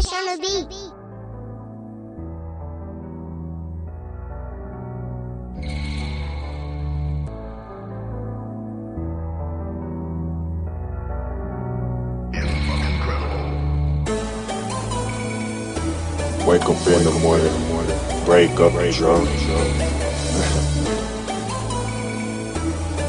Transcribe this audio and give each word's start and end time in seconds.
cash 0.00 0.12
on 0.12 0.26
the 0.26 0.36
beat. 0.40 0.92
Wake 16.46 16.62
up 16.62 16.86
in 16.86 17.04
the 17.04 17.10
morning, 17.22 18.24
break 18.24 18.50
up 18.58 18.72
drunk. 18.96 19.28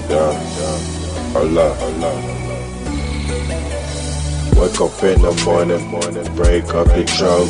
yeah, 0.09 0.31
yeah. 0.59 1.39
Allah, 1.39 1.71
Allah. 1.79 2.50
Wake 4.61 4.79
up 4.79 5.03
in 5.03 5.19
the 5.23 5.41
morning, 5.43 5.83
morning, 5.87 6.35
break 6.35 6.65
up 6.75 6.85
the 6.85 7.03
drug. 7.17 7.49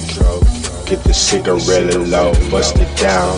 Get 0.87 1.03
the 1.03 1.13
cigarette 1.13 1.93
low, 2.07 2.31
bust 2.49 2.77
it 2.77 2.87
down. 2.97 3.35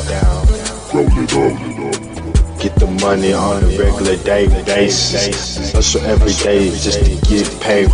Get 2.60 2.76
the 2.76 2.86
money 3.02 3.34
on 3.34 3.64
a 3.64 3.68
regular 3.70 4.16
day 4.18 4.46
basis. 4.64 5.74
Hustle 5.74 6.02
every 6.02 6.34
day 6.34 6.70
just 6.70 7.04
to 7.04 7.16
get 7.28 7.50
paid. 7.62 7.90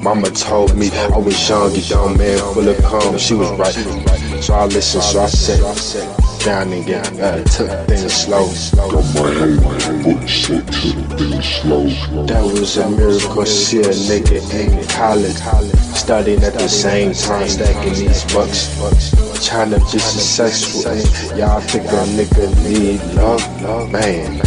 Mama 0.00 0.30
told 0.30 0.76
me 0.76 0.92
I 0.92 1.18
was 1.18 1.48
young, 1.48 1.74
you 1.74 1.80
young 1.80 2.16
man 2.16 2.38
full 2.54 2.68
of 2.68 2.80
calm. 2.84 3.18
She 3.18 3.34
was 3.34 3.50
right. 3.58 3.74
So 4.40 4.54
I 4.54 4.66
listened, 4.66 5.02
so 5.02 5.22
I 5.22 5.26
sat 5.26 6.25
down 6.46 6.72
and 6.72 6.86
get, 6.86 7.04
uh, 7.18 7.42
took 7.42 7.68
things 7.88 8.12
slow. 8.14 8.46
Got 8.76 9.02
my 9.16 9.34
took 10.30 10.64
things 11.18 11.44
slow. 11.44 11.88
That 12.26 12.44
was 12.44 12.76
a 12.76 12.88
miracle, 12.88 13.44
see 13.44 13.80
a 13.80 13.90
nigga 14.06 14.38
in 14.54 14.86
college. 14.86 15.34
Studying 15.96 16.44
at 16.44 16.54
the 16.54 16.68
same 16.68 17.14
time, 17.14 17.48
stacking 17.48 17.94
these 17.94 18.22
bucks. 18.32 18.70
Trying 19.44 19.70
to 19.70 19.80
be 19.80 19.98
successful. 19.98 20.82
Y'all 21.36 21.60
think 21.62 21.86
a 21.86 22.06
nigga 22.14 22.46
need 22.62 23.02
love? 23.16 23.42
Man. 23.90 24.38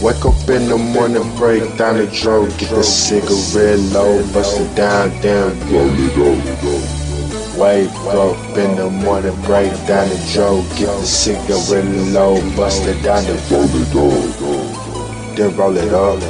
Wake 0.00 0.24
up 0.24 0.48
in 0.48 0.68
the 0.68 0.78
morning, 0.78 1.28
break 1.36 1.76
down 1.76 1.96
the 1.96 2.06
drove, 2.06 2.56
get 2.58 2.70
the 2.70 2.82
cigarette 2.84 3.80
low, 3.92 4.22
bust 4.32 4.60
it 4.60 4.76
down, 4.76 5.10
damn. 5.20 5.50
Roll 5.72 5.90
it 5.90 6.98
up. 6.98 7.01
Wake 7.56 7.90
up 8.06 8.56
in 8.56 8.76
the 8.76 8.88
morning, 8.88 9.34
break 9.42 9.72
down 9.86 10.08
the 10.08 10.30
drove, 10.32 10.66
get 10.78 10.86
the 10.86 11.04
cigarette 11.04 11.84
low, 12.12 12.40
bust 12.56 12.86
it 12.86 13.02
down 13.02 13.24
the 13.24 13.34
Roll 13.52 13.64
it 13.76 13.94
up. 13.94 15.02
then 15.36 15.56
roll 15.56 15.76
it 15.76 15.92
up, 15.92 16.20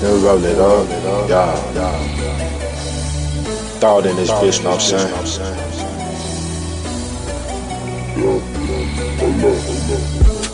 then 0.00 0.22
roll 0.22 0.44
it 0.44 0.58
up, 0.58 1.28
yeah. 1.30 1.98
Thought 3.80 4.06
in 4.06 4.16
this 4.16 4.30
bitch, 4.30 4.62
know 4.64 4.70
what 4.70 4.82
I'm 4.82 5.26
saying? 5.26 5.58
Yeah, 8.16 8.40
Allah, 9.22 9.52
Allah. 9.62 10.47